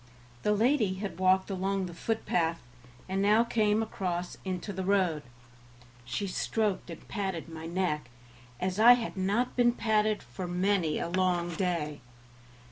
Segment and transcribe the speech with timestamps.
[0.41, 2.59] The lady had walked along the footpath,
[3.07, 5.21] and now came across into the road.
[6.05, 8.09] She stroked and patted my neck,
[8.59, 12.01] as I had not been patted for many a long day.